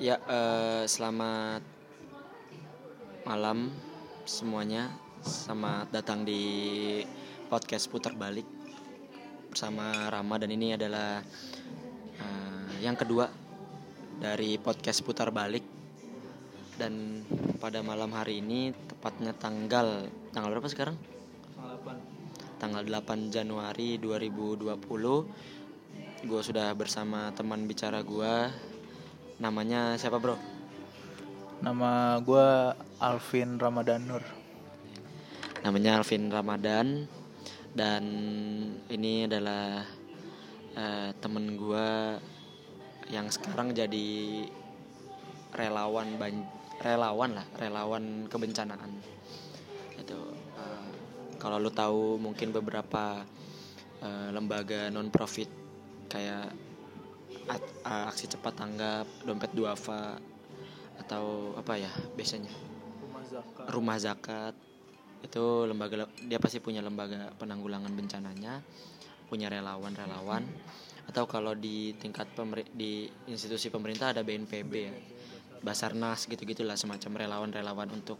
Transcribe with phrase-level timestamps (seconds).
[0.00, 1.60] Ya, eh, selamat
[3.28, 3.68] malam
[4.24, 4.88] semuanya.
[5.20, 6.40] Selamat datang di
[7.52, 8.48] podcast putar balik
[9.52, 11.20] bersama Rama dan ini adalah
[12.16, 13.28] eh, yang kedua
[14.16, 15.68] dari podcast putar balik.
[16.80, 17.20] Dan
[17.60, 20.96] pada malam hari ini tepatnya tanggal tanggal berapa sekarang?
[22.56, 24.64] Tanggal 8 Januari 2020
[26.20, 28.48] Gue sudah bersama teman bicara gue
[29.40, 30.36] Namanya siapa bro?
[31.64, 32.48] Nama gue
[33.00, 34.24] Alvin Ramadan Nur.
[35.64, 37.04] Namanya Alvin Ramadan
[37.72, 38.04] Dan
[38.88, 39.84] ini adalah
[40.76, 41.88] eh, temen gue
[43.08, 44.44] Yang sekarang jadi
[45.56, 46.46] relawan ban
[46.80, 49.02] relawan lah relawan kebencanaan
[49.98, 50.20] itu
[50.56, 50.88] eh,
[51.36, 53.26] kalau lu tahu mungkin beberapa
[54.00, 55.50] eh, lembaga non profit
[56.06, 56.69] kayak
[57.84, 60.18] aksi cepat tanggap dompet duafa
[61.00, 62.52] atau apa ya biasanya?
[62.52, 63.64] Rumah Zakat.
[63.72, 64.54] rumah zakat.
[65.20, 68.60] Itu lembaga dia pasti punya lembaga penanggulangan bencananya
[69.30, 70.42] punya relawan-relawan.
[71.06, 74.94] Atau kalau di tingkat pemeri- di institusi pemerintah ada BNPB ya.
[75.60, 78.16] Basarnas gitu-gitulah semacam relawan-relawan untuk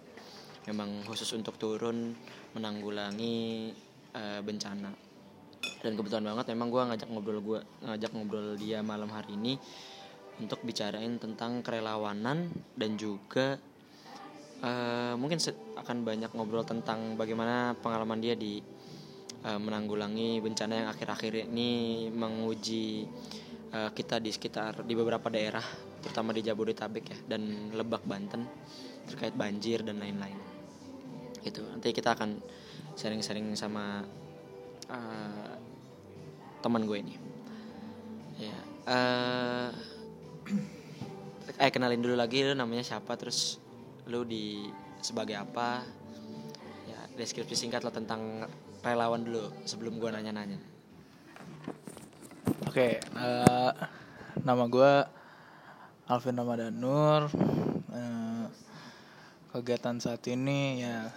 [0.68, 2.12] memang khusus untuk turun
[2.52, 3.72] menanggulangi
[4.12, 5.09] eh, bencana
[5.80, 9.56] dan kebetulan banget memang gue ngajak ngobrol gua ngajak ngobrol dia malam hari ini
[10.40, 13.60] untuk bicarain tentang kerelawanan dan juga
[14.64, 15.36] eh, mungkin
[15.76, 18.60] akan banyak ngobrol tentang bagaimana pengalaman dia di
[19.44, 23.04] eh, menanggulangi bencana yang akhir-akhir ini menguji
[23.72, 25.64] eh, kita di sekitar di beberapa daerah
[26.00, 28.48] terutama di Jabodetabek ya dan Lebak Banten
[29.04, 30.36] terkait banjir dan lain-lain.
[31.44, 32.40] Gitu nanti kita akan
[32.96, 34.04] sharing-sharing sama
[34.90, 35.54] eh,
[36.60, 37.14] teman gue ini.
[38.40, 38.58] Ya
[38.90, 39.68] eh
[41.62, 43.60] eh kenalin dulu lagi lu namanya siapa terus
[44.10, 44.68] lu di
[45.00, 45.84] sebagai apa?
[46.88, 48.48] Ya deskripsi singkat lah tentang
[48.80, 50.60] relawan dulu sebelum gue nanya-nanya.
[52.70, 53.72] Oke, eh,
[54.40, 54.92] nama gue
[56.08, 57.28] Alvin Ramadan Nur.
[57.90, 58.46] Eh,
[59.50, 61.10] kegiatan saat ini ya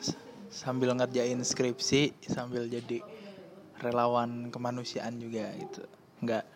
[0.49, 3.01] sambil ngerjain skripsi, sambil jadi
[3.83, 5.83] relawan kemanusiaan juga gitu.
[6.23, 6.47] Enggak,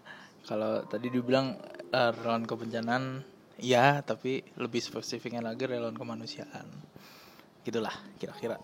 [0.48, 1.60] kalau tadi dibilang
[1.92, 3.22] eh, relawan kebencanaan,
[3.60, 6.66] ya, tapi lebih spesifiknya lagi relawan kemanusiaan.
[7.68, 8.56] Gitulah kira-kira.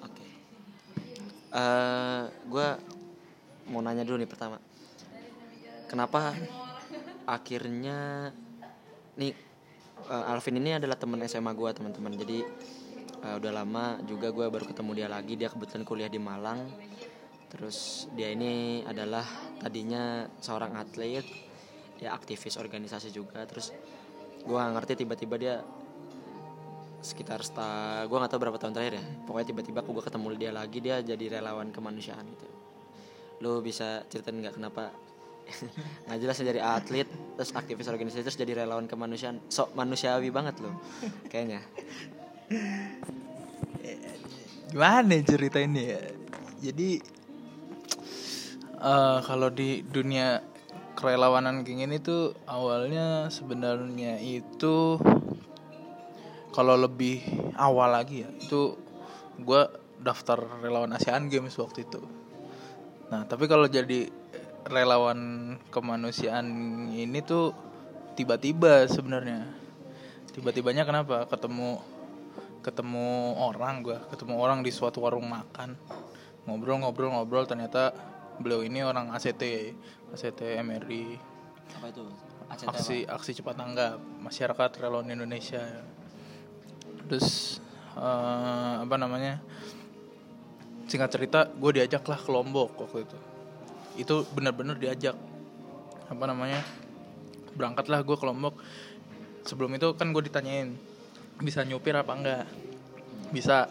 [0.00, 0.26] Oke.
[1.52, 2.68] Eh, gue
[3.68, 4.56] mau nanya dulu nih pertama.
[5.84, 6.32] Kenapa
[7.28, 8.32] akhirnya
[9.20, 9.32] nih
[10.08, 12.16] eh, Alvin ini adalah teman SMA gue teman-teman.
[12.16, 12.38] Jadi
[13.24, 15.34] eh, udah lama juga gue baru ketemu dia lagi.
[15.34, 16.68] Dia kebetulan kuliah di Malang.
[17.48, 19.24] Terus dia ini adalah
[19.62, 21.24] tadinya seorang atlet,
[22.02, 23.46] ya aktivis organisasi juga.
[23.48, 23.72] Terus
[24.44, 25.54] gue gak ngerti tiba-tiba dia
[27.04, 30.78] sekitar sta gue gak tahu berapa tahun terakhir ya pokoknya tiba-tiba gue ketemu dia lagi
[30.80, 32.48] dia jadi relawan kemanusiaan gitu
[33.44, 34.88] lo bisa ceritain nggak kenapa
[36.08, 37.04] nggak jelas dari atlet
[37.36, 40.72] terus aktivis organisasi terus jadi relawan kemanusiaan sok manusiawi banget lo
[41.28, 41.60] kayaknya
[44.70, 46.02] gimana ceritainnya ya?
[46.64, 46.98] Jadi
[48.84, 50.44] eh kalau di dunia
[50.94, 54.96] kerelawanan kayak gini tuh awalnya sebenarnya itu
[56.54, 57.24] kalau lebih
[57.58, 58.78] awal lagi ya itu
[59.42, 59.62] gue
[59.98, 62.00] daftar relawan ASEAN Games waktu itu.
[63.10, 64.06] Nah tapi kalau jadi
[64.64, 66.46] relawan kemanusiaan
[66.92, 67.52] ini tuh
[68.16, 69.44] tiba-tiba sebenarnya.
[70.34, 71.28] Tiba-tibanya kenapa?
[71.30, 71.78] Ketemu
[72.64, 75.76] ketemu orang gue ketemu orang di suatu warung makan.
[76.48, 77.92] Ngobrol-ngobrol-ngobrol ternyata
[78.40, 79.76] beliau ini orang ACT
[80.16, 81.20] ACT MRI
[81.76, 82.04] apa itu?
[82.48, 85.60] Aksi aksi cepat tanggap masyarakat relawan Indonesia.
[87.08, 87.60] Terus
[88.00, 89.44] eh, apa namanya
[90.88, 93.18] singkat cerita gue diajak lah ke Lombok waktu itu.
[94.00, 95.16] Itu benar-benar diajak.
[96.08, 96.64] Apa namanya
[97.56, 98.56] berangkatlah gue ke Lombok.
[99.44, 100.72] Sebelum itu kan gue ditanyain
[101.40, 102.44] bisa nyupir apa enggak
[103.34, 103.66] bisa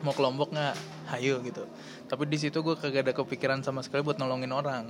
[0.00, 0.76] mau ke Lombok nggak?
[1.12, 1.68] Hayo gitu.
[2.08, 4.88] Tapi di situ gue kagak ada kepikiran sama sekali buat nolongin orang.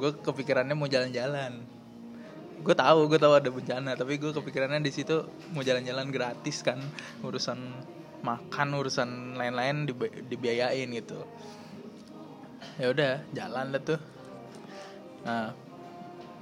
[0.00, 1.60] Gue kepikirannya mau jalan-jalan.
[2.60, 6.80] Gue tahu gue tahu ada bencana tapi gue kepikirannya di situ mau jalan-jalan gratis kan.
[7.20, 7.60] Urusan
[8.24, 11.20] makan urusan lain-lain dibi- dibiayain gitu.
[12.80, 14.00] Ya udah jalan lah tuh.
[15.28, 15.52] Nah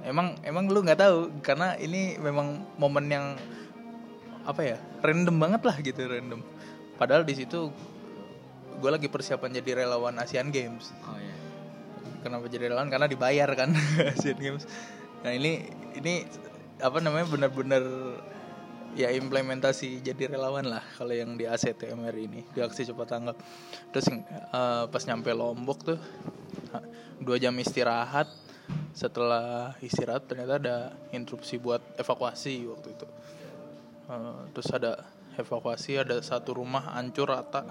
[0.07, 3.35] emang emang lu nggak tahu karena ini memang momen yang
[4.47, 6.41] apa ya random banget lah gitu random.
[6.99, 7.71] Padahal di situ
[8.79, 10.91] gue lagi persiapan jadi relawan Asian Games.
[11.03, 11.39] Oh ya
[12.21, 12.91] kenapa jadi relawan?
[12.91, 13.73] Karena dibayar kan
[14.13, 14.67] Asian Games.
[15.23, 16.23] Nah ini ini
[16.79, 17.83] apa namanya benar-benar
[18.97, 23.37] ya implementasi jadi relawan lah kalau yang di ACTMR ini di aksi cepat tanggap.
[23.95, 25.99] Terus eh, pas nyampe Lombok tuh
[27.19, 28.27] dua jam istirahat.
[28.93, 30.77] Setelah istirahat ternyata ada
[31.09, 33.07] instruksi buat evakuasi waktu itu
[34.09, 35.05] Eh, terus ada
[35.37, 37.61] evakuasi ada satu rumah hancur rata.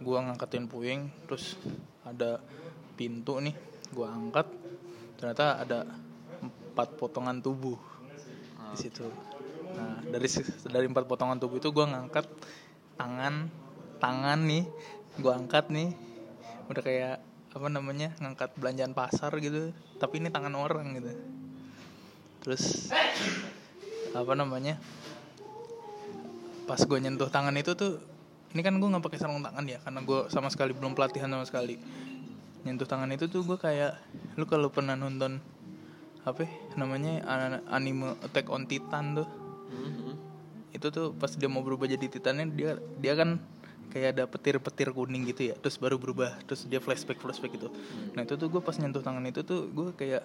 [0.00, 1.60] Gua ngangkatin puing terus
[2.00, 2.40] ada
[2.96, 3.52] pintu nih
[3.92, 4.48] gua angkat.
[5.20, 5.84] Ternyata ada
[6.40, 7.76] empat potongan tubuh
[8.72, 9.04] di situ.
[9.76, 10.28] Nah dari
[10.64, 12.24] dari empat potongan tubuh itu gua ngangkat
[12.96, 13.52] tangan
[14.00, 14.64] tangan nih
[15.20, 15.92] gua angkat nih.
[16.72, 17.20] Udah kayak
[17.52, 19.76] apa namanya ngangkat belanjaan pasar gitu.
[20.00, 21.12] Tapi ini tangan orang gitu.
[22.40, 22.88] Terus
[24.16, 24.80] apa namanya
[26.68, 27.96] pas gue nyentuh tangan itu tuh
[28.52, 31.48] ini kan gue nggak pakai sarung tangan ya karena gue sama sekali belum pelatihan sama
[31.48, 31.80] sekali.
[32.68, 33.96] Nyentuh tangan itu tuh gue kayak
[34.36, 35.40] lu kalau pernah nonton
[36.28, 39.28] apa ya, namanya an- anime Attack on Titan tuh.
[39.68, 40.12] Mhm.
[40.68, 43.40] itu tuh pas dia mau berubah jadi titannya dia dia kan
[43.88, 47.72] kayak ada petir-petir kuning gitu ya terus baru berubah terus dia flashback flashback gitu.
[48.12, 50.22] Nah itu tuh gue pas nyentuh tangan itu tuh gue kayak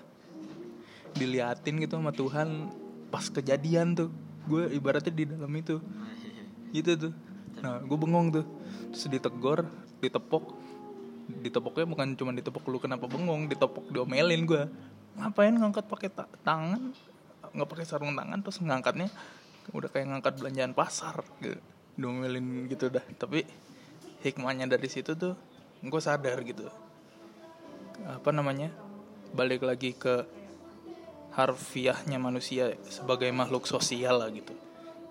[1.16, 2.70] diliatin gitu sama Tuhan
[3.08, 4.10] pas kejadian tuh.
[4.44, 5.80] Gue ibaratnya di dalam itu
[6.74, 7.14] gitu tuh.
[7.62, 8.46] Nah gue bengong tuh.
[8.92, 9.70] Terus ditegor
[10.02, 10.58] ditepok.
[11.46, 13.48] Ditepoknya bukan cuma ditepok lu kenapa bengong?
[13.48, 14.64] Ditepok diomelin gue
[15.14, 16.92] ngapain ngangkat pakai ta- tangan?
[17.54, 19.14] Nggak pakai sarung tangan terus ngangkatnya
[19.72, 21.62] udah kayak ngangkat belanjaan pasar gitu.
[21.96, 23.06] Diomelin gitu dah.
[23.16, 23.46] Tapi
[24.26, 25.38] hikmahnya dari situ tuh
[25.80, 26.66] gue sadar gitu.
[28.10, 28.74] Apa namanya?
[29.34, 30.26] Balik lagi ke
[31.34, 34.54] harfiahnya manusia sebagai makhluk sosial lah gitu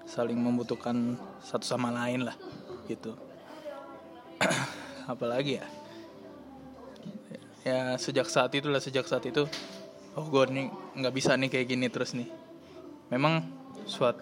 [0.07, 2.37] saling membutuhkan satu sama lain lah
[2.91, 3.15] gitu.
[5.13, 5.67] Apalagi ya?
[7.63, 9.47] Ya sejak saat itulah sejak saat itu
[10.19, 10.67] oh gue nih
[10.99, 12.29] nggak bisa nih kayak gini terus nih.
[13.09, 13.47] Memang
[13.87, 14.19] suat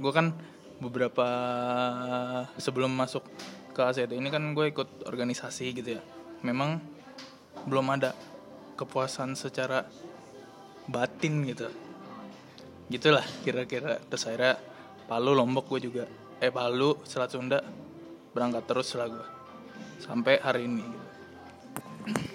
[0.00, 0.32] gue kan
[0.80, 1.26] beberapa
[2.56, 3.24] sebelum masuk
[3.76, 6.02] ke ACT ini kan gue ikut organisasi gitu ya.
[6.42, 6.80] Memang
[7.68, 8.16] belum ada
[8.74, 9.84] kepuasan secara
[10.88, 11.68] batin gitu.
[12.90, 14.58] Gitulah kira-kira terus akhirnya
[15.10, 16.06] Palu Lombok gue juga
[16.38, 17.58] eh Palu Selat Sunda
[18.30, 19.26] berangkat terus lah gue
[19.98, 20.86] sampai hari ini.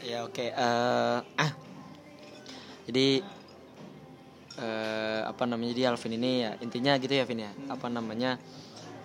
[0.06, 0.54] Ya oke.
[0.54, 1.51] eh, ah.
[2.86, 3.24] Jadi
[4.60, 5.72] eh, apa namanya?
[5.74, 7.51] Jadi Alvin ini ya intinya gitu ya Vin ya.
[7.72, 8.38] Apa namanya?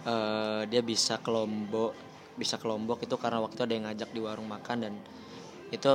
[0.05, 1.93] eh, dia bisa ke Lombok,
[2.37, 4.94] bisa ke Lombok itu karena waktu itu ada yang ngajak di warung makan dan
[5.70, 5.94] itu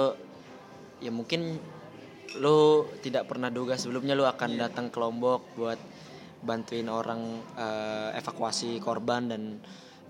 [1.04, 1.60] ya mungkin
[2.40, 5.80] lu tidak pernah duga sebelumnya lu akan datang ke Lombok buat
[6.46, 9.42] bantuin orang eh, evakuasi korban dan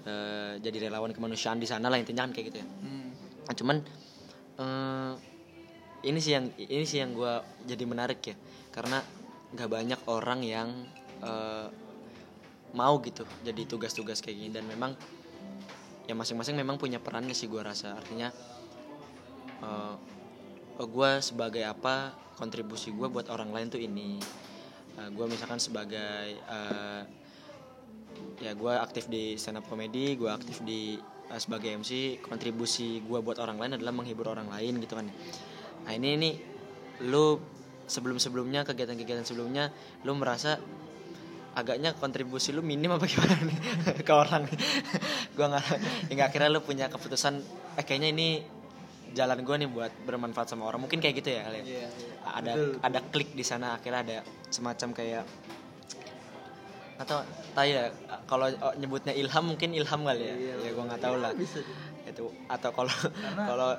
[0.04, 2.68] eh, jadi relawan kemanusiaan di sana lah intinya kan kayak gitu ya.
[3.46, 3.78] Nah, cuman
[4.60, 5.14] eh,
[6.06, 7.34] ini sih yang ini sih yang gue
[7.64, 8.36] jadi menarik ya.
[8.76, 9.00] Karena
[9.56, 10.70] nggak banyak orang yang
[11.24, 11.68] eh,
[12.76, 14.52] mau gitu jadi tugas-tugas kayak gini.
[14.52, 14.94] Dan memang
[16.06, 17.96] ya masing-masing memang punya perannya sih gue rasa.
[17.96, 18.30] Artinya
[19.66, 19.96] eh
[20.76, 24.20] gue sebagai apa kontribusi gue buat orang lain tuh ini
[24.96, 27.02] gue misalkan sebagai eh,
[28.40, 30.96] ya gue aktif di stand up comedy gue aktif di
[31.32, 35.08] eh, sebagai MC kontribusi gue buat orang lain adalah menghibur orang lain gitu kan.
[35.86, 36.30] Nah ini ini
[37.04, 37.38] lu
[37.86, 39.70] sebelum sebelumnya kegiatan-kegiatan sebelumnya
[40.08, 40.58] lu merasa
[41.56, 43.58] agaknya kontribusi lu minim apa gimana nih
[44.04, 44.44] ke orang
[45.36, 45.66] gue nggak
[46.12, 47.40] hingga akhirnya lu punya keputusan
[47.80, 48.30] eh kayaknya ini
[49.16, 50.84] jalan gue nih buat bermanfaat sama orang.
[50.84, 51.88] Mungkin kayak gitu ya kali ya?
[52.28, 52.52] Ada
[52.84, 54.18] ada klik di sana akhirnya ada
[54.52, 55.24] semacam kayak
[56.96, 57.92] atau tahu ya
[58.24, 60.36] kalau oh, nyebutnya ilham mungkin ilham kali ya?
[60.62, 61.32] Ya gue nggak tahu lah.
[62.06, 62.94] itu atau kalau
[63.50, 63.72] kalau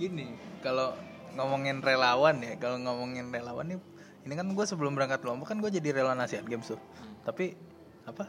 [0.00, 0.90] gini kalau
[1.38, 3.78] ngomongin relawan ya kalau ngomongin relawan nih
[4.26, 6.80] ini kan gue sebelum berangkat Lombok kan gue jadi relawan Asian Games tuh.
[7.24, 7.54] Tapi
[8.04, 8.28] apa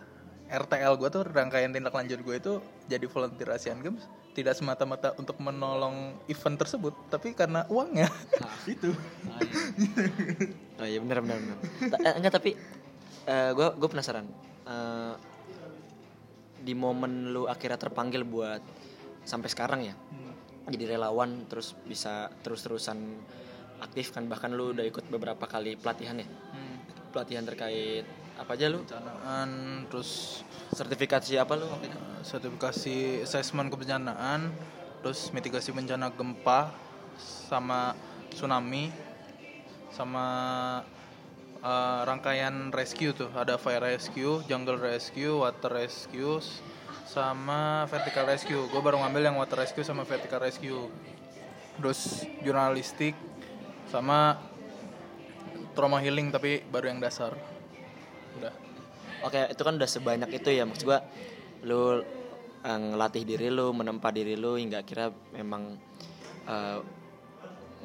[0.49, 2.53] RTL gue tuh rangkaian tindak lanjut gue itu
[2.87, 4.07] jadi volunteer Asian Games
[4.39, 8.07] tidak semata-mata untuk menolong event tersebut tapi karena uangnya.
[8.73, 8.95] Itu.
[10.79, 11.57] oh iya benar benar benar.
[11.91, 12.51] Ta- eh, enggak tapi
[13.29, 14.25] gue gue penasaran.
[14.69, 15.13] Eh,
[16.59, 18.59] di momen lu akhirnya terpanggil buat
[19.23, 19.95] sampai sekarang ya
[20.69, 22.99] jadi relawan terus bisa terus-terusan
[23.81, 26.27] aktif kan bahkan lu udah ikut beberapa kali pelatihan ya?
[27.09, 28.05] Pelatihan terkait
[28.39, 28.79] apa aja lu?
[28.87, 29.49] Perencanaan
[29.91, 30.41] terus
[30.71, 31.67] sertifikasi apa lu?
[32.23, 34.55] Sertifikasi asesmen kebencanaan
[35.03, 36.71] terus mitigasi bencana gempa
[37.19, 37.95] sama
[38.31, 38.91] tsunami
[39.91, 40.27] sama
[41.59, 43.27] eh, rangkaian rescue tuh.
[43.35, 46.39] Ada fire rescue, jungle rescue, water rescue,
[47.03, 48.63] sama vertical rescue.
[48.71, 50.87] Gue baru ngambil yang water rescue sama vertical rescue.
[51.75, 53.15] Terus jurnalistik
[53.91, 54.39] sama
[55.75, 57.58] trauma healing tapi baru yang dasar
[58.39, 58.53] udah.
[59.27, 61.03] Oke itu kan udah sebanyak itu ya maksud gua
[61.67, 61.99] lu
[62.63, 65.75] eh, ngelatih diri lu menempa diri lu hingga kira memang
[66.47, 66.79] eh,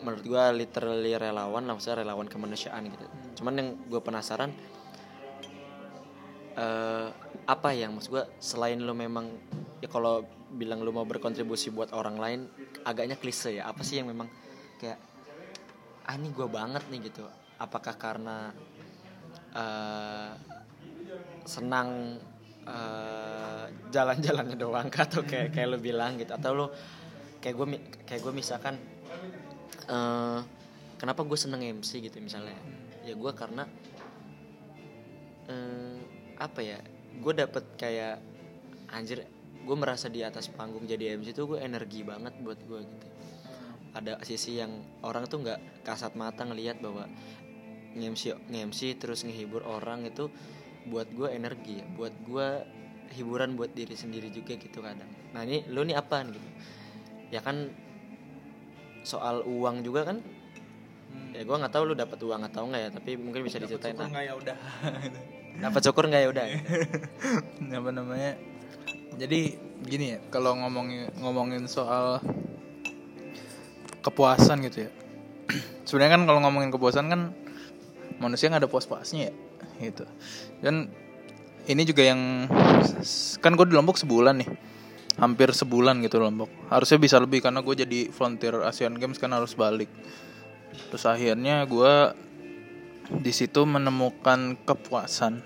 [0.02, 3.06] menurut gua literally relawan lah maksudnya relawan kemanusiaan gitu.
[3.42, 4.54] Cuman yang gue penasaran
[6.54, 7.08] eh
[7.44, 9.26] apa yang maksud gua selain lu memang
[9.82, 10.22] ya kalau
[10.54, 12.40] bilang lu mau berkontribusi buat orang lain
[12.86, 14.30] agaknya klise ya apa sih yang memang
[14.78, 15.02] kayak
[16.04, 17.24] ah ini gue banget nih gitu.
[17.58, 18.52] Apakah karena
[19.54, 20.30] eh
[21.44, 22.18] senang
[22.66, 25.04] eh, jalan-jalannya doang kah?
[25.08, 26.66] atau kayak kayak lu bilang gitu atau lu
[27.38, 27.66] kayak gue
[28.08, 28.74] kayak gue misalkan
[29.84, 30.40] eh
[30.96, 32.56] kenapa gue seneng MC gitu misalnya
[33.04, 33.68] ya gue karena
[35.52, 36.00] eh,
[36.40, 36.80] apa ya
[37.20, 38.18] gue dapet kayak
[38.90, 39.28] anjir
[39.64, 43.06] gue merasa di atas panggung jadi MC tuh gue energi banget buat gue gitu
[43.94, 44.74] ada sisi yang
[45.06, 47.06] orang tuh nggak kasat mata ngelihat bahwa
[47.94, 50.28] nge-MC nge-MC terus ngehibur orang itu
[50.84, 52.48] buat gue energi ya buat gue
[53.14, 55.08] hiburan buat diri sendiri juga gitu kadang.
[55.32, 56.48] Nah ini lu nih apa gitu
[57.30, 57.70] ya kan
[59.06, 60.18] soal uang juga kan?
[61.34, 64.10] Ya gue nggak tahu lu dapat uang atau enggak ya tapi mungkin bisa diceritain nah,
[64.10, 64.56] nggak ya udah.
[65.62, 66.44] Dapat syukur nggak ya udah?
[67.78, 68.32] Apa namanya?
[69.14, 69.54] Jadi
[69.86, 72.18] gini ya kalau ngomongin ngomongin soal
[74.02, 74.90] kepuasan gitu ya.
[75.86, 77.20] Sebenarnya kan kalau ngomongin kepuasan kan
[78.24, 79.32] manusia nggak ada puas-puasnya ya
[79.84, 80.08] gitu.
[80.64, 80.88] Dan
[81.68, 82.48] ini juga yang
[83.40, 84.50] kan gue di Lombok sebulan nih
[85.20, 86.50] hampir sebulan gitu Lombok.
[86.72, 89.88] Harusnya bisa lebih karena gue jadi volunteer Asian Games kan harus balik.
[90.90, 91.94] Terus akhirnya gue
[93.20, 95.44] di situ menemukan kepuasan.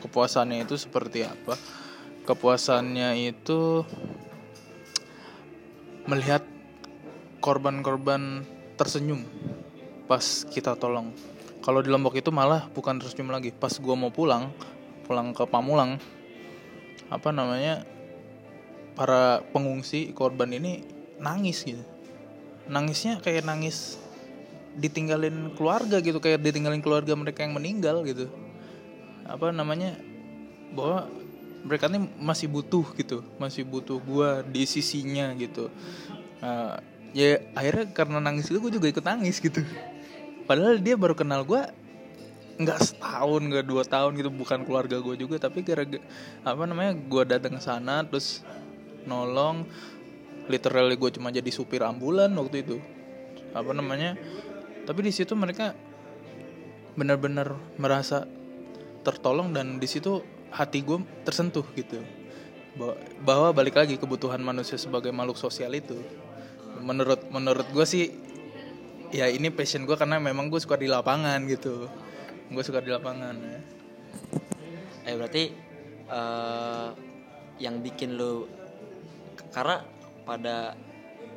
[0.00, 1.58] Kepuasannya itu seperti apa?
[2.24, 3.84] Kepuasannya itu
[6.08, 6.44] melihat
[7.40, 8.44] korban-korban
[8.76, 9.24] tersenyum
[10.04, 11.12] pas kita tolong
[11.64, 13.48] kalau di Lombok itu malah bukan tersenyum lagi.
[13.48, 14.52] Pas gua mau pulang
[15.08, 15.96] pulang ke Pamulang
[17.08, 17.84] apa namanya
[18.96, 20.84] para pengungsi korban ini
[21.16, 21.80] nangis gitu.
[22.68, 23.96] Nangisnya kayak nangis
[24.76, 28.28] ditinggalin keluarga gitu kayak ditinggalin keluarga mereka yang meninggal gitu.
[29.24, 29.96] Apa namanya
[30.76, 31.08] bahwa
[31.64, 35.72] mereka ini masih butuh gitu masih butuh gua di sisinya gitu.
[36.44, 36.76] Nah,
[37.16, 39.64] ya akhirnya karena nangis itu gue juga ikut nangis gitu
[40.44, 41.72] padahal dia baru kenal gua
[42.54, 44.30] nggak setahun nggak dua tahun gitu.
[44.30, 46.02] Bukan keluarga gue juga tapi gara-gara
[46.46, 48.46] apa namanya gua datang ke sana terus
[49.08, 49.66] nolong.
[50.44, 52.76] Literally gue cuma jadi supir ambulan waktu itu.
[53.56, 54.14] Apa namanya
[54.84, 55.72] tapi di situ mereka
[56.94, 58.28] benar-benar merasa
[59.02, 60.20] tertolong dan di situ
[60.52, 61.98] hati gue tersentuh gitu.
[63.24, 65.96] Bahwa balik lagi kebutuhan manusia sebagai makhluk sosial itu.
[66.84, 68.12] Menurut menurut gue sih
[69.14, 71.86] ya ini passion gue karena memang gue suka di lapangan gitu.
[72.50, 73.60] Gue suka di lapangan ya.
[75.04, 75.54] eh berarti
[76.10, 76.88] eh,
[77.62, 78.50] yang bikin lu
[79.54, 79.86] karena
[80.26, 80.74] pada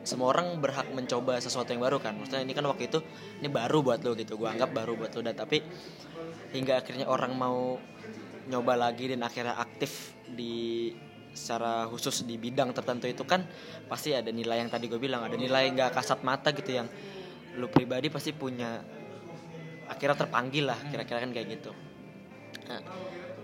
[0.07, 2.17] semua orang berhak mencoba sesuatu yang baru kan?
[2.17, 3.05] Maksudnya ini kan waktu itu
[3.37, 4.41] ini baru buat lo gitu.
[4.41, 5.61] Gue anggap baru buat lo dan tapi
[6.57, 7.77] hingga akhirnya orang mau
[8.49, 10.89] nyoba lagi dan akhirnya aktif di
[11.37, 13.45] secara khusus di bidang tertentu itu kan
[13.85, 16.89] pasti ada nilai yang tadi gue bilang ada nilai nggak kasat mata gitu yang
[17.57, 18.79] lu pribadi pasti punya
[19.89, 21.71] akhirnya terpanggil lah kira-kira kan kayak gitu.
[22.69, 22.81] Nah,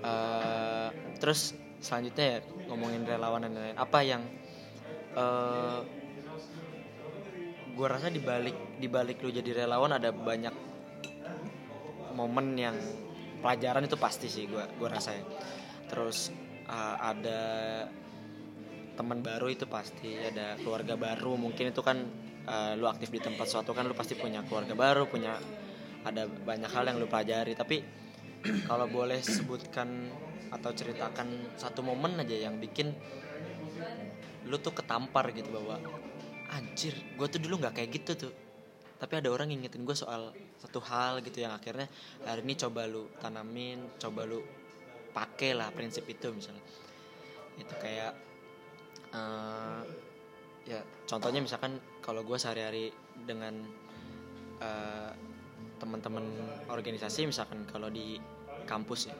[0.03, 2.37] eh, terus selanjutnya ya
[2.71, 4.21] ngomongin relawan dan lain-lain apa yang
[5.13, 5.79] eh
[7.73, 10.53] gue rasa dibalik dibalik lu jadi relawan ada banyak
[12.13, 12.77] momen yang
[13.41, 15.25] pelajaran itu pasti sih gue gue rasa ya.
[15.89, 16.29] Terus
[16.69, 17.41] uh, ada
[18.93, 22.05] teman baru itu pasti ada keluarga baru mungkin itu kan
[22.47, 25.39] uh, lu aktif di tempat suatu kan lu pasti punya keluarga baru punya
[26.03, 27.55] ada banyak hal yang lu pelajari.
[27.55, 27.77] Tapi
[28.69, 30.11] kalau boleh sebutkan
[30.53, 32.93] atau ceritakan satu momen aja yang bikin
[34.45, 35.79] lu tuh ketampar gitu bahwa
[36.51, 38.33] anjir gue tuh dulu nggak kayak gitu tuh.
[38.99, 41.91] Tapi ada orang ngingetin gue soal satu hal gitu yang akhirnya
[42.23, 44.39] hari ini coba lu tanamin coba lu
[45.11, 46.63] pakai lah prinsip itu misalnya.
[47.59, 48.13] Itu kayak
[49.15, 49.81] eh,
[50.63, 52.95] ya contohnya misalkan kalau gue sehari-hari
[53.27, 53.67] dengan
[54.63, 55.11] eh,
[55.79, 56.23] teman-teman
[56.71, 58.15] organisasi misalkan kalau di
[58.63, 59.17] kampus ya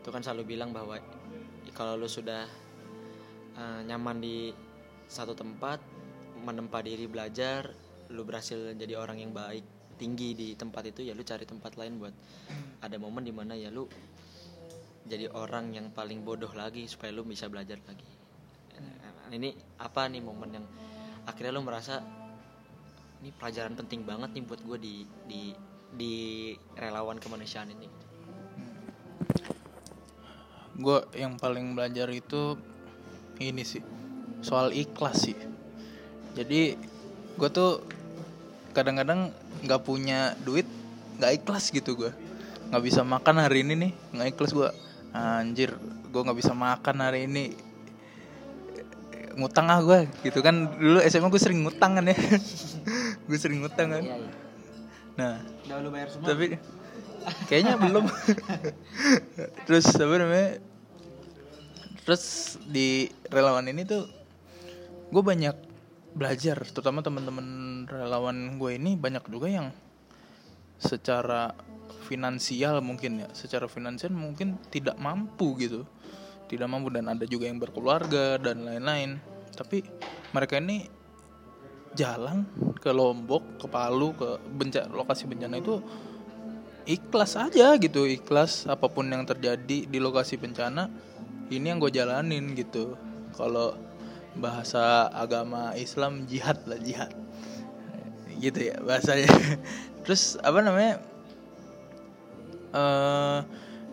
[0.00, 0.96] itu kan selalu bilang bahwa
[1.76, 2.48] kalau lu sudah
[3.56, 4.52] eh, nyaman di
[5.10, 5.82] satu tempat
[6.40, 7.68] menempa diri belajar
[8.10, 9.62] lu berhasil jadi orang yang baik
[10.00, 12.14] tinggi di tempat itu ya lu cari tempat lain buat
[12.80, 13.84] ada momen di mana ya lu
[15.04, 18.19] jadi orang yang paling bodoh lagi supaya lu bisa belajar lagi
[19.34, 20.66] ini apa nih momen yang
[21.26, 22.02] akhirnya lu merasa
[23.20, 24.94] ini pelajaran penting banget nih buat gue di
[25.28, 25.42] di
[25.90, 26.14] di
[26.78, 27.88] relawan kemanusiaan ini.
[30.80, 32.56] Gue yang paling belajar itu
[33.42, 33.84] ini sih
[34.40, 35.36] soal ikhlas sih.
[36.32, 36.74] Jadi
[37.36, 37.84] gue tuh
[38.72, 39.34] kadang-kadang
[39.66, 40.64] nggak punya duit
[41.20, 42.12] nggak ikhlas gitu gue
[42.70, 44.68] nggak bisa makan hari ini nih nggak ikhlas gue
[45.10, 45.74] anjir
[46.08, 47.69] gue nggak bisa makan hari ini
[49.36, 50.70] ngutang ah gue gitu kan.
[50.74, 52.16] Dulu SMA gue sering ngutang kan ya.
[53.30, 54.02] Gue sering ngutang kan.
[54.02, 54.30] Iya, iya.
[55.14, 55.34] nah
[55.70, 56.26] Udah lu bayar semua.
[56.34, 56.58] tapi
[57.46, 58.10] kayaknya belum.
[59.70, 60.50] Terus apa namanya
[62.10, 64.02] terus di relawan ini tuh
[65.14, 65.54] gue banyak
[66.16, 67.46] belajar terutama teman-teman
[67.86, 69.70] relawan gue ini banyak juga yang
[70.80, 71.54] secara
[72.08, 75.86] finansial mungkin ya secara finansial mungkin tidak mampu gitu
[76.50, 79.22] tidak mampu dan ada juga yang berkeluarga dan lain-lain.
[79.54, 79.86] Tapi
[80.34, 80.90] mereka ini
[81.94, 82.42] jalan
[82.82, 85.78] ke Lombok ke Palu ke bencana lokasi bencana itu
[86.90, 88.02] ikhlas aja gitu.
[88.02, 90.90] Ikhlas apa pun yang terjadi di lokasi bencana
[91.54, 92.98] ini yang gue jalanin gitu.
[93.38, 93.78] Kalau
[94.34, 97.14] bahasa agama Islam jihad lah jihad.
[98.42, 99.30] Gitu ya bahasanya.
[100.02, 100.98] Terus apa namanya?
[102.74, 103.38] Eh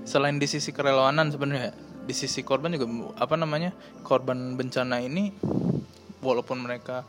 [0.07, 1.75] selain di sisi kerelawanan sebenarnya
[2.07, 2.87] di sisi korban juga
[3.19, 3.75] apa namanya
[4.07, 5.35] korban bencana ini
[6.23, 7.03] walaupun mereka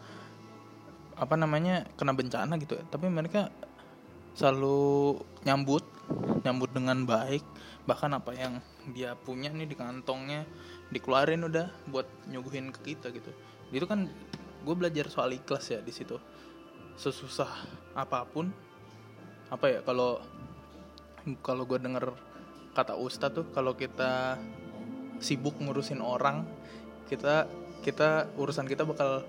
[1.15, 3.51] apa namanya kena bencana gitu ya tapi mereka
[4.35, 5.87] selalu nyambut
[6.43, 7.43] nyambut dengan baik
[7.89, 8.61] bahkan apa yang
[8.93, 10.45] dia punya nih di kantongnya
[10.93, 13.33] dikeluarin udah buat nyuguhin ke kita gitu.
[13.73, 14.09] Itu kan
[14.65, 16.21] gue belajar soal ikhlas ya di situ.
[17.01, 17.49] Sesusah
[17.97, 18.53] apa pun
[19.49, 20.21] apa ya kalau
[21.41, 22.13] kalau gue denger
[22.77, 24.37] kata ustadz tuh kalau kita
[25.19, 26.47] sibuk ngurusin orang
[27.09, 27.49] kita
[27.83, 29.25] kita urusan kita bakal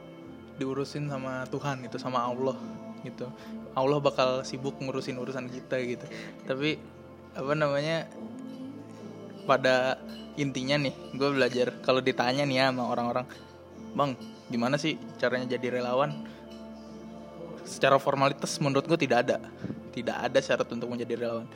[0.60, 2.60] diurusin sama Tuhan gitu sama Allah
[3.08, 3.32] gitu.
[3.72, 6.06] Allah bakal sibuk ngurusin urusan kita gitu.
[6.44, 6.76] Tapi
[7.32, 8.12] apa namanya
[9.48, 9.96] pada
[10.36, 13.26] intinya nih gue belajar kalau ditanya nih ya sama orang-orang
[13.96, 14.12] bang
[14.52, 16.12] gimana sih caranya jadi relawan?
[17.64, 19.38] Secara formalitas menurut gue tidak ada.
[19.96, 21.48] Tidak ada syarat untuk menjadi relawan.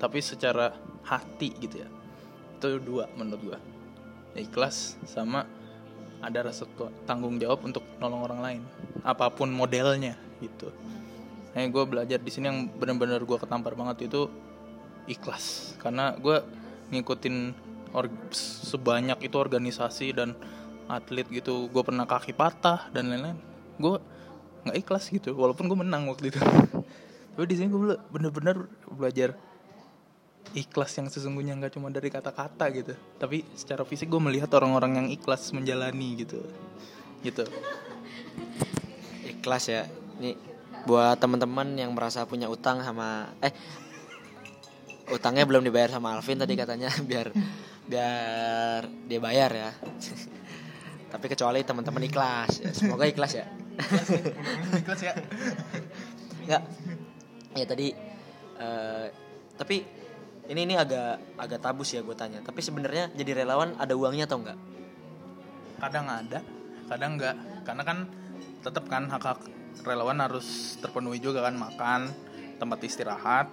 [0.00, 0.72] Tapi secara
[1.04, 1.88] hati gitu ya.
[2.56, 3.75] Itu dua menurut gue
[4.38, 5.48] ikhlas sama
[6.24, 6.64] ada rasa
[7.04, 8.62] tanggung jawab untuk nolong orang lain.
[9.04, 10.72] Apa pun modelnya gitu.
[11.52, 14.28] Nah gue belajar di sini yang benar-benar gue ketampar banget itu
[15.08, 15.76] ikhlas.
[15.80, 16.40] Karena gue
[16.92, 17.36] ngikutin
[17.96, 20.36] or- sebanyak itu organisasi dan
[20.86, 23.34] atlet gitu gue pernah kaki patah dan lain-lain
[23.80, 23.94] gue
[24.66, 25.36] nggak ikhlas gitu.
[25.36, 26.40] Walaupun gue menang waktu itu.
[27.36, 29.36] Tapi di sini gue bener-bener belajar
[30.54, 32.94] ikhlas yang sesungguhnya nggak cuma dari kata-kata gitu.
[33.18, 36.44] Tapi secara fisik gue melihat orang-orang yang ikhlas menjalani gitu.
[37.24, 37.42] Gitu.
[39.38, 39.88] Ikhlas ya.
[40.22, 40.38] Nih
[40.86, 43.50] buat teman-teman yang merasa punya utang sama eh
[45.10, 47.34] utangnya belum dibayar sama Alvin tadi katanya biar
[47.86, 49.70] biar dia bayar ya.
[51.12, 53.46] Tapi kecuali teman-teman ikhlas ya, semoga ikhlas ya.
[54.82, 55.14] Ikhlas ya.
[56.44, 56.62] Nggak.
[57.56, 57.88] Ya tadi
[58.60, 59.06] eh,
[59.56, 59.76] tapi
[60.46, 62.42] ini ini agak agak tabu sih ya gue tanya.
[62.42, 64.58] Tapi sebenarnya jadi relawan ada uangnya atau enggak?
[65.82, 66.38] Kadang ada
[66.86, 67.36] kadang enggak.
[67.66, 67.98] Karena kan
[68.62, 69.40] tetap kan hak hak
[69.86, 71.54] relawan harus terpenuhi juga kan.
[71.58, 72.00] Makan
[72.56, 73.46] tempat istirahat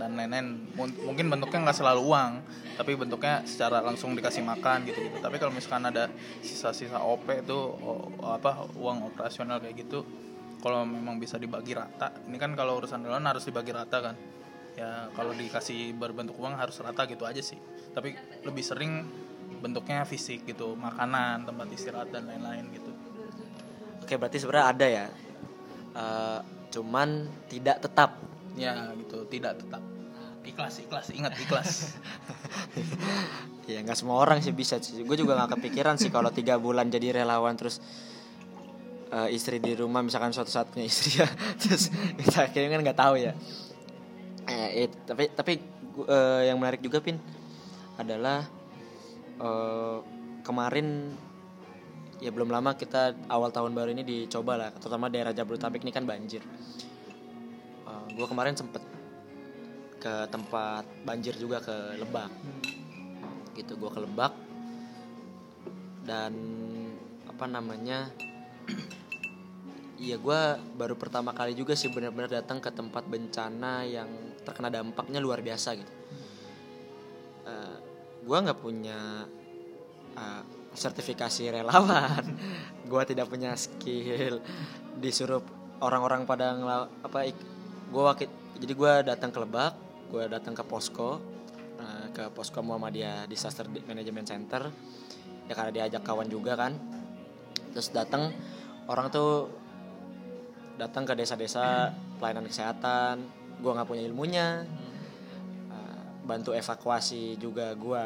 [0.00, 0.72] dan lain-lain.
[0.74, 2.32] Mun- mungkin bentuknya nggak selalu uang
[2.80, 6.08] tapi bentuknya secara langsung dikasih makan gitu gitu tapi kalau misalkan ada
[6.40, 7.58] sisa-sisa op itu
[8.24, 10.00] apa uang operasional kayak gitu
[10.64, 14.16] kalau memang bisa dibagi rata ini kan kalau urusan relawan harus dibagi rata kan
[14.78, 17.58] ya kalau dikasih berbentuk uang harus rata gitu aja sih.
[17.90, 18.14] Tapi
[18.46, 19.06] lebih sering
[19.60, 22.92] bentuknya fisik gitu makanan tempat istirahat dan lain-lain gitu.
[24.02, 25.06] Oke berarti sebenarnya ada ya.
[25.94, 28.16] Eh, cuman tidak tetap.
[28.54, 29.26] Ya gitu.
[29.26, 29.82] Tidak tetap.
[30.46, 31.06] Ikhlas ikhlas.
[31.14, 31.70] Ingat ikhlas.
[33.70, 34.98] Ya nggak semua orang sih bisa sih.
[35.06, 37.78] Gue juga nggak kepikiran sih kalau tiga bulan jadi relawan terus
[39.10, 41.28] eh, istri di rumah misalkan suatu saat punya istri ya
[41.60, 43.32] terus kita akhirnya kan nggak tahu ya
[44.60, 45.52] eh, it- tapi tapi
[45.96, 47.16] gu- eh, yang menarik juga pin
[47.96, 48.44] adalah
[49.40, 49.98] eh,
[50.44, 51.16] kemarin
[52.20, 56.04] ya belum lama kita awal tahun baru ini dicoba lah terutama daerah Jabodetabek ini kan
[56.04, 56.44] banjir.
[58.20, 58.84] Gue kemarin sempet
[59.96, 62.28] ke tempat banjir juga ke Lebak.
[63.56, 64.36] Gitu gue ke Lebak
[66.04, 66.36] dan
[67.24, 68.12] apa namanya
[70.00, 70.40] Iya gue
[70.80, 74.08] baru pertama kali juga sih benar-benar datang ke tempat bencana yang
[74.48, 75.92] terkena dampaknya luar biasa gitu.
[78.20, 79.26] gue nggak punya
[80.16, 82.24] eh, sertifikasi relawan,
[82.90, 84.38] gue tidak punya skill,
[84.96, 85.42] disuruh
[85.80, 87.32] orang-orang pada ngela- apa
[87.90, 88.28] gue wakil
[88.60, 89.72] jadi gue datang ke Lebak,
[90.12, 91.16] gue datang ke posko
[91.80, 94.62] eh, ke posko Muhammadiyah Disaster Management Center.
[95.48, 96.76] Ya karena diajak kawan juga kan.
[97.74, 98.30] Terus datang
[98.86, 99.48] orang tuh
[100.80, 104.48] datang ke desa-desa pelayanan kesehatan gue nggak punya ilmunya.
[105.68, 108.02] Eh, bantu evakuasi juga gue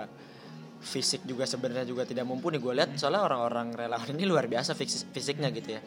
[0.84, 2.58] fisik juga sebenarnya juga tidak mumpuni.
[2.58, 5.80] Gue lihat soalnya orang-orang relawan ini luar biasa fis- fisiknya gitu ya.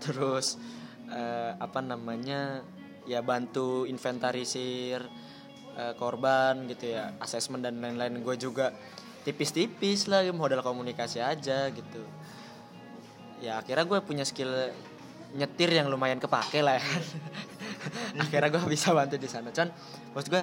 [0.00, 0.56] Terus
[1.12, 2.64] eh, apa namanya
[3.06, 5.04] ya bantu inventarisir
[5.76, 8.24] eh, korban gitu ya asesmen dan lain-lain.
[8.24, 8.72] Gue juga
[9.22, 12.02] tipis-tipis lah modal komunikasi aja gitu.
[13.38, 14.50] Ya akhirnya gue punya skill
[15.32, 16.84] nyetir yang lumayan kepake lah ya.
[18.22, 19.48] Akhirnya gue bisa bantu di sana.
[19.50, 19.72] Con
[20.12, 20.42] maksud gue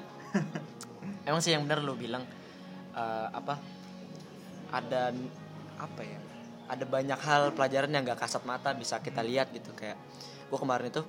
[1.30, 2.26] emang sih yang benar lu bilang
[2.94, 3.62] eh, apa
[4.70, 5.14] ada
[5.80, 6.20] apa ya
[6.70, 9.74] ada banyak hal pelajaran yang gak kasat mata bisa kita lihat gitu.
[9.78, 9.98] Kayak
[10.50, 11.02] gue kemarin itu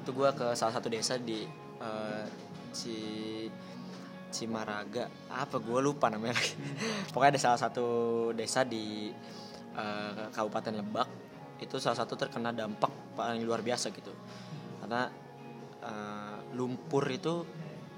[0.00, 1.42] itu gue ke salah satu desa di
[1.82, 2.24] eh,
[2.70, 2.98] si
[4.30, 5.10] Cimaraga.
[5.26, 6.54] Apa gue lupa namanya lagi.
[7.10, 7.88] Pokoknya ada salah satu
[8.30, 9.10] desa di
[9.74, 11.19] eh, Kabupaten Lebak
[11.60, 14.12] itu salah satu terkena dampak paling luar biasa gitu.
[14.80, 15.06] Karena
[15.84, 17.44] eh, lumpur itu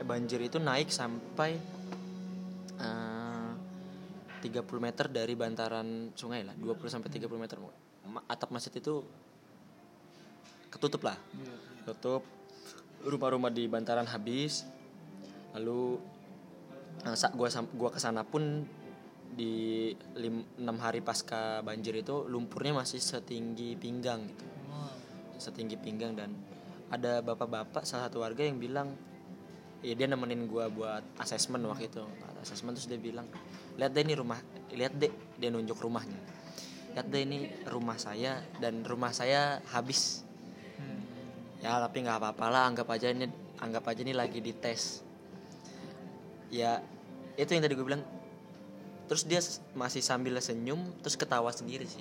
[0.03, 1.51] eh, banjir itu naik sampai
[2.83, 3.51] eh,
[4.43, 7.57] 30 meter dari bantaran sungai lah 20 sampai 30 meter.
[8.27, 9.07] Atap masjid itu
[10.67, 11.17] ketutup lah.
[11.87, 12.27] Tutup
[13.07, 14.67] rumah-rumah di bantaran habis.
[15.55, 16.03] Lalu
[17.15, 17.49] saat gua
[17.79, 18.67] gua ke sana pun
[19.33, 24.47] di lim, 6 hari pasca banjir itu lumpurnya masih setinggi pinggang gitu.
[25.41, 26.37] Setinggi pinggang dan
[26.93, 28.93] ada bapak-bapak salah satu warga yang bilang
[29.81, 32.05] ya dia nemenin gua buat asesmen waktu itu.
[32.45, 33.27] Asesmen terus dia bilang
[33.81, 34.39] lihat deh ini rumah
[34.71, 36.21] lihat deh dia nunjuk rumahnya.
[36.93, 40.23] Lihat deh ini rumah saya dan rumah saya habis.
[41.63, 43.31] Ya tapi nggak apa-apa lah anggap aja ini
[43.63, 45.01] anggap aja ini lagi dites.
[46.53, 46.85] Ya
[47.41, 48.05] itu yang tadi gue bilang
[49.13, 49.45] terus dia
[49.77, 52.01] masih sambil senyum terus ketawa sendiri sih.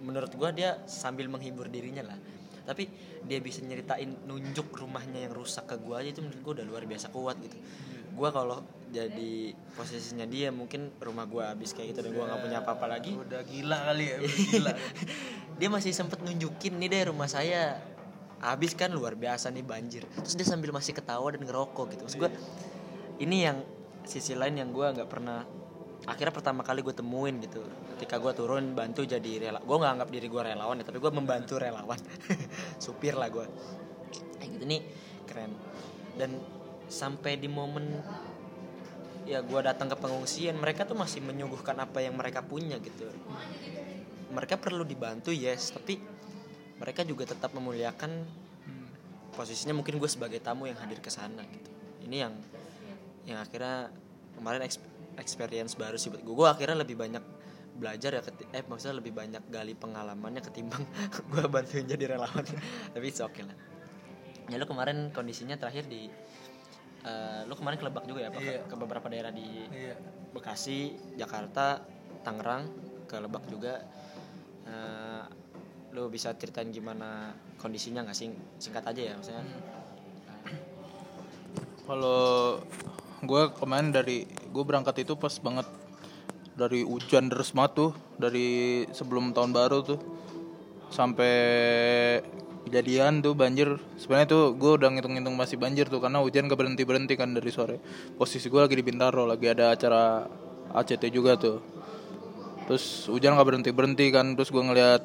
[0.00, 2.16] Menurut gue dia sambil menghibur dirinya lah.
[2.64, 2.88] Tapi
[3.28, 6.88] dia bisa nyeritain nunjuk rumahnya yang rusak ke gue aja itu menurut gue udah luar
[6.88, 7.60] biasa kuat gitu.
[8.16, 12.58] Gue kalau jadi posisinya dia mungkin rumah gue habis kayak gitu dan gue nggak punya
[12.64, 13.12] apa-apa lagi.
[13.12, 14.72] Udah gila kali ya udah gila.
[15.60, 17.76] Dia masih sempet nunjukin nih deh rumah saya
[18.40, 20.08] habis kan luar biasa nih banjir.
[20.24, 22.08] Terus dia sambil masih ketawa dan ngerokok gitu.
[22.08, 22.30] Maksud gue
[23.20, 23.60] ini yang
[24.08, 25.44] sisi lain yang gue nggak pernah
[26.02, 27.62] akhirnya pertama kali gue temuin gitu.
[27.96, 31.12] Ketika gue turun bantu jadi rela gue nggak anggap diri gue relawan ya tapi gue
[31.14, 31.98] membantu relawan.
[32.82, 33.46] Supir lah gue
[34.38, 34.80] kayak gitu nih
[35.26, 35.52] keren.
[36.18, 36.42] Dan
[36.90, 38.02] sampai di momen
[39.22, 43.06] ya gue datang ke pengungsian mereka tuh masih menyuguhkan apa yang mereka punya gitu.
[44.32, 46.02] Mereka perlu dibantu yes tapi
[46.82, 48.26] mereka juga tetap memuliakan
[49.32, 51.70] posisinya mungkin gue sebagai tamu yang hadir ke sana gitu.
[52.04, 52.34] Ini yang
[53.22, 53.94] yang akhirnya
[54.34, 54.66] kemarin
[55.16, 57.24] experience baru sih buat gue gue akhirnya lebih banyak
[57.72, 60.84] belajar ya keti- eh maksudnya lebih banyak gali pengalamannya ketimbang
[61.30, 62.44] gue bantuin jadi relawan
[62.92, 63.56] tapi it's okay lah
[64.44, 66.06] ya lu kemarin kondisinya terakhir di
[67.02, 68.60] eh, lu kemarin ke Lebak juga ya apa ke- Iya.
[68.64, 69.96] ke beberapa daerah di iya
[70.32, 71.84] Bekasi, Jakarta,
[72.22, 72.64] Tangerang,
[73.04, 73.84] ke Lebak juga.
[74.64, 75.22] Eh,
[75.92, 79.44] lu bisa ceritain gimana kondisinya nggak sing singkat aja ya maksudnya.
[81.82, 82.56] kalau
[83.20, 85.64] gue kemarin dari gue berangkat itu pas banget.
[86.52, 89.98] Dari hujan deras banget tuh dari sebelum tahun baru tuh.
[90.92, 91.32] Sampai
[92.68, 93.80] kejadian tuh banjir.
[93.96, 97.48] Sebenarnya tuh gue udah ngitung-ngitung masih banjir tuh karena hujan gak berhenti berhenti kan dari
[97.48, 97.80] sore.
[98.20, 100.28] Posisi gue lagi di Bintaro lagi ada acara
[100.76, 101.58] ACT juga tuh.
[102.68, 105.02] Terus hujan gak berhenti berhenti kan terus gue ngeliat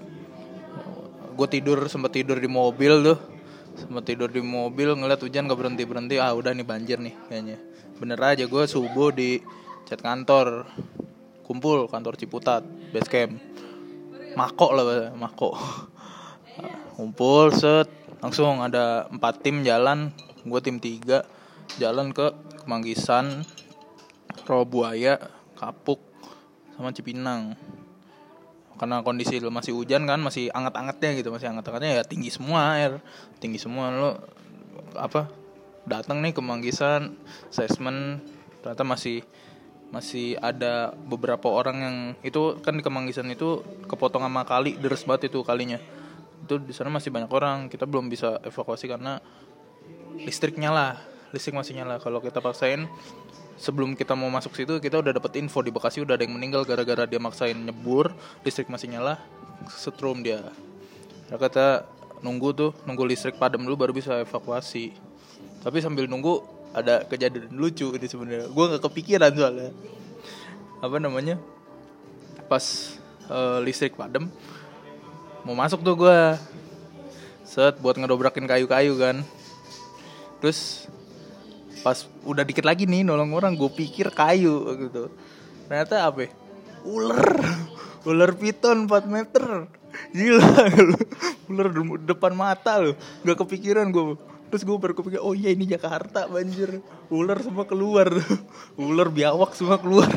[1.37, 3.36] gue tidur sempat tidur di mobil tuh
[3.77, 7.57] sempat tidur di mobil ngeliat hujan gak berhenti berhenti ah udah nih banjir nih kayaknya.
[8.01, 9.41] Bener aja gue subuh di
[9.85, 10.65] chat kantor.
[11.45, 13.37] Kumpul kantor Ciputat base camp.
[14.35, 15.53] Mako lah mako.
[16.97, 17.87] Kumpul set.
[18.19, 20.09] Langsung ada empat tim jalan.
[20.43, 21.23] Gue tim tiga.
[21.77, 23.45] Jalan ke Kemanggisan
[24.47, 25.19] Rawabuaya
[25.59, 25.99] Kapuk
[26.77, 27.57] sama Cipinang
[28.77, 33.01] karena kondisi lu masih hujan kan masih anget-angetnya gitu masih anget-angetnya ya tinggi semua air
[33.41, 33.89] tinggi semua.
[33.89, 34.09] Lo
[34.93, 35.29] apa
[35.89, 37.17] datang nih ke Manggisan
[37.49, 38.21] assessment
[38.61, 39.25] ternyata masih
[39.87, 45.31] masih ada beberapa orang yang itu kan di Kemanggisan itu kepotong sama kali deres banget
[45.31, 45.79] itu kalinya.
[46.43, 49.23] Itu di sana masih banyak orang kita belum bisa evakuasi karena
[50.19, 50.99] listrik nyala
[51.31, 52.03] listrik masih nyala.
[52.03, 52.87] Kalau kita paksain
[53.57, 56.61] sebelum kita mau masuk situ kita udah dapat info di Bekasi udah ada yang meninggal
[56.63, 58.13] gara-gara dia maksain nyebur
[58.45, 59.17] listrik masih nyala
[59.73, 60.45] setrum dia.
[61.27, 61.83] Nah, kata
[62.21, 64.93] nunggu tuh nunggu listrik padam dulu baru bisa evakuasi.
[65.65, 66.39] Tapi sambil nunggu
[66.71, 68.47] ada kejadian lucu ini sebenarnya.
[68.47, 69.71] Gue nggak kepikiran soalnya.
[70.79, 71.35] Apa namanya?
[72.47, 72.95] Pas
[73.27, 74.29] eh, listrik padam
[75.43, 76.17] mau masuk tuh gue
[77.47, 79.23] set buat ngedobrakin kayu-kayu kan.
[80.43, 80.85] Terus
[81.87, 85.07] pas udah dikit lagi nih nolong orang gue pikir kayu gitu.
[85.71, 86.31] Ternyata apa ya?
[86.83, 87.23] ular.
[88.07, 89.71] Ular piton 4 meter.
[90.11, 90.51] Gila.
[91.51, 91.67] Ular
[92.03, 92.91] depan mata lu
[93.23, 96.83] nggak kepikiran gue terus gue baru kepikir oh iya ini Jakarta banjir.
[97.07, 98.11] Ular semua keluar.
[98.75, 100.11] Ular biawak semua keluar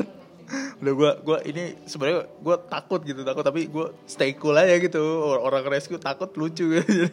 [0.80, 5.00] udah gue gua ini sebenarnya gue takut gitu takut tapi gue stay cool aja gitu.
[5.28, 7.04] Orang rescue takut lucu gitu.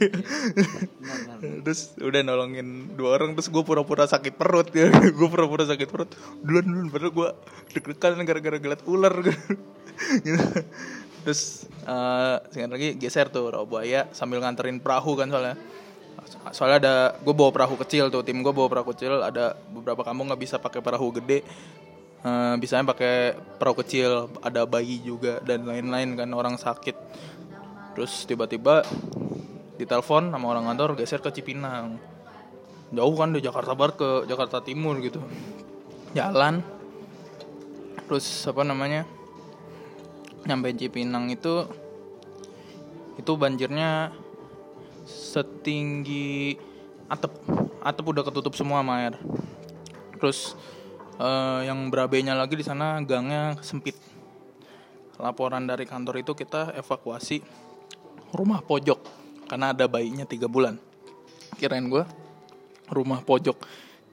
[1.67, 4.87] Terus udah nolongin dua orang terus gue pura-pura sakit perut ya.
[5.17, 6.09] Gue pura-pura sakit perut.
[6.39, 7.29] Duluan duluan padahal gue
[7.75, 9.43] deg-degan gara-gara ngeliat ular gitu.
[11.27, 15.59] terus uh, singkat lagi geser tuh rawa buaya sambil nganterin perahu kan soalnya.
[16.55, 20.31] Soalnya ada gue bawa perahu kecil tuh tim gue bawa perahu kecil ada beberapa kampung
[20.31, 21.43] nggak bisa pakai perahu gede
[22.23, 26.95] uh, bisanya pakai perahu kecil ada bayi juga dan lain-lain kan orang sakit.
[27.97, 28.85] Terus tiba-tiba
[29.77, 31.97] ditelepon sama orang kantor geser ke Cipinang.
[32.93, 35.21] Jauh kan di Jakarta Barat ke Jakarta Timur gitu.
[36.15, 36.63] Jalan.
[38.07, 39.03] Terus apa namanya
[40.47, 41.67] nyampe Cipinang itu
[43.17, 44.13] itu banjirnya
[45.03, 46.55] setinggi
[47.09, 47.33] atap.
[47.81, 49.15] Atap udah ketutup semua sama air.
[50.17, 50.53] Terus
[51.17, 53.97] eh, yang berabenya lagi di sana gangnya sempit.
[55.17, 57.41] Laporan dari kantor itu kita evakuasi
[58.37, 59.01] rumah pojok
[59.49, 60.77] karena ada bayinya tiga bulan.
[61.57, 62.05] Kirain gue
[62.91, 63.57] rumah pojok.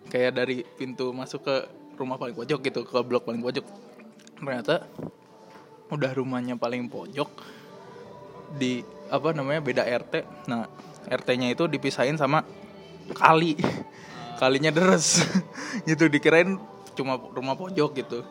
[0.09, 1.57] Kayak dari pintu masuk ke
[2.01, 3.67] rumah paling pojok gitu ke blok paling pojok.
[4.41, 4.89] Ternyata
[5.93, 7.29] udah rumahnya paling pojok
[8.55, 8.81] di
[9.13, 10.71] apa namanya beda RT nah
[11.05, 12.47] RT-nya itu dipisahin sama
[13.13, 13.61] kali.
[14.41, 15.21] Kalinya deres.
[15.89, 16.57] Gitu dikirain
[16.95, 18.23] cuma rumah pojok gitu.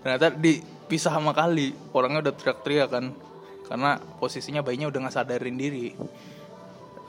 [0.00, 3.04] Ternyata dipisah sama kali orangnya udah teriak-teriak kan.
[3.70, 5.94] Karena posisinya bayinya udah nggak sadarin diri.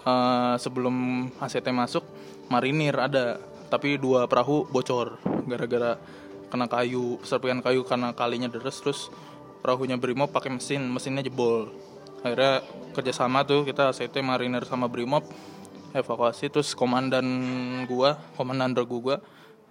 [0.01, 2.01] Eh, sebelum ACT masuk
[2.49, 3.37] marinir ada
[3.69, 5.95] tapi dua perahu bocor gara-gara
[6.49, 9.13] kena kayu serpihan kayu karena kalinya deres terus
[9.61, 11.69] perahunya Brimob pakai mesin mesinnya jebol.
[12.25, 12.65] Akhirnya
[12.97, 15.21] kerjasama tuh kita ACT marinir sama Brimob
[15.93, 17.25] evakuasi terus komandan
[17.85, 19.21] gua komandan regu gua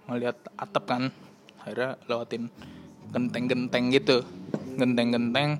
[0.09, 1.03] ngeliat atap kan
[1.61, 2.49] akhirnya lewatin
[3.11, 4.23] genteng-genteng gitu.
[4.77, 5.59] Genteng-genteng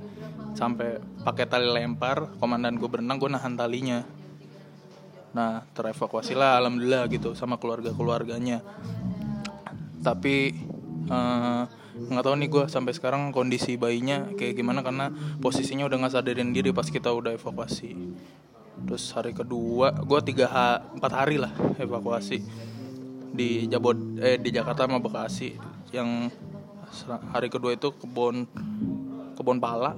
[0.56, 4.02] sampai pakai tali lempar komandan gua berenang gua nahan talinya.
[5.32, 8.60] Nah terevakuasi lah alhamdulillah gitu sama keluarga keluarganya
[10.02, 10.58] tapi
[11.08, 16.14] eh, nggak tahu nih gue sampai sekarang kondisi bayinya kayak gimana karena posisinya udah nggak
[16.18, 17.94] sadarin diri pas kita udah evakuasi.
[18.82, 22.42] Terus hari kedua gue tiga ha empat hari lah evakuasi
[23.32, 25.56] di Jabod eh di Jakarta sama Bekasi.
[25.96, 26.36] Yang
[27.32, 28.48] hari kedua itu kebon
[29.40, 29.96] kebon pala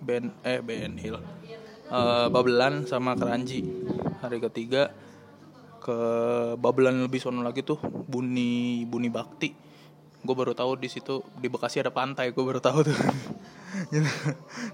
[0.00, 1.18] Ben eh Ben Hill.
[1.90, 3.66] Eh, Babelan sama Keranji.
[4.22, 4.94] Hari ketiga
[5.82, 5.98] ke
[6.54, 9.50] Babelan lebih sono lagi tuh Buni Buni Bakti.
[10.20, 12.98] Gue baru tahu di situ di Bekasi ada pantai gue baru tahu tuh.
[13.70, 14.04] Gitu.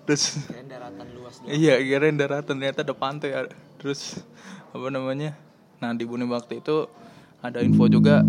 [0.02, 3.46] terus daratan luas iya kirain daratan ternyata ada pantai
[3.78, 4.18] terus
[4.74, 5.38] apa namanya?
[5.78, 6.90] Nah di Buni Bakti itu
[7.42, 8.24] ada info juga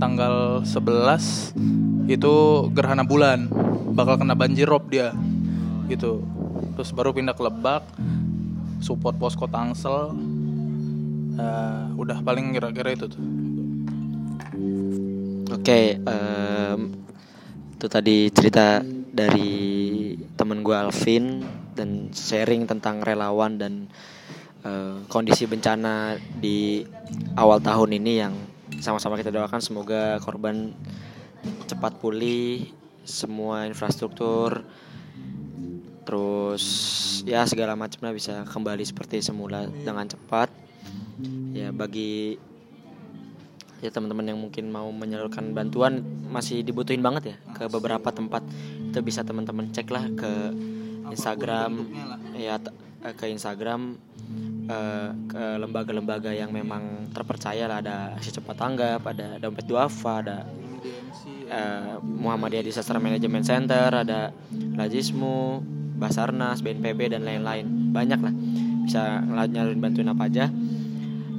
[0.00, 1.54] tanggal 11
[2.08, 2.34] itu
[2.72, 3.48] gerhana bulan.
[3.90, 5.12] Bakal kena banjir rob dia
[5.90, 6.22] gitu.
[6.78, 7.84] Terus baru pindah ke Lebak
[8.80, 10.16] support posko Tangsel.
[11.40, 13.22] Eh, udah paling kira-kira itu tuh.
[15.50, 16.80] Oke, em,
[17.74, 18.80] itu tadi cerita
[19.10, 19.50] dari
[20.38, 21.42] temen gue Alvin
[21.74, 23.90] dan sharing tentang relawan dan
[24.64, 26.84] eh, kondisi bencana di
[27.36, 28.34] awal tahun ini yang
[28.80, 30.72] sama-sama kita doakan semoga korban
[31.66, 32.68] cepat pulih,
[33.02, 34.62] semua infrastruktur,
[36.04, 36.64] terus
[37.24, 40.52] ya segala macamnya bisa kembali seperti semula dengan cepat.
[41.52, 42.40] Ya bagi
[43.80, 48.44] ya teman-teman yang mungkin mau menyalurkan bantuan masih dibutuhin banget ya ke beberapa tempat
[48.92, 50.32] itu bisa teman-teman cek lah ke
[51.08, 51.88] Instagram
[52.36, 52.60] ya
[53.04, 53.96] eh, ke Instagram
[54.70, 57.82] eh, ke lembaga-lembaga yang memang terpercaya lah.
[57.82, 60.46] Ada aksi cepat tanggap ada dompet duafa ada
[61.50, 65.60] eh, Muhammadiyah Disaster Management Center ada Lajismu
[66.00, 67.92] Basarnas BNPB dan lain-lain.
[67.92, 68.34] Banyak lah.
[68.86, 70.48] Bisa nyalurin bantuin apa aja.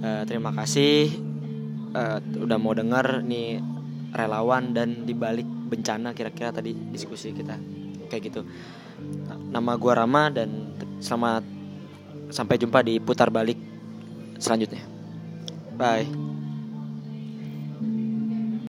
[0.01, 1.09] Eh, terima kasih.
[1.91, 3.57] Eh, udah mau dengar nih
[4.11, 7.57] relawan dan dibalik bencana kira-kira tadi diskusi kita.
[8.11, 8.41] Kayak gitu.
[9.49, 11.60] Nama gua Rama dan selamat
[12.31, 13.59] sampai jumpa di putar balik
[14.39, 14.81] selanjutnya.
[15.77, 16.30] Bye.